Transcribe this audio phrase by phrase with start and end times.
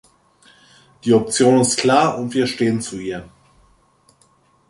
[1.03, 3.29] Die Option ist klar, und wir stehen zu ihr.